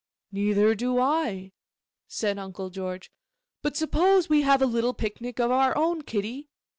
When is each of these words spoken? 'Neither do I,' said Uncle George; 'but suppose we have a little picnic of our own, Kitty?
'Neither 0.31 0.73
do 0.73 0.97
I,' 0.99 1.51
said 2.07 2.39
Uncle 2.39 2.71
George; 2.71 3.11
'but 3.61 3.77
suppose 3.77 4.29
we 4.29 4.41
have 4.41 4.59
a 4.63 4.65
little 4.65 4.95
picnic 4.95 5.39
of 5.39 5.51
our 5.51 5.77
own, 5.77 6.01
Kitty? 6.01 6.49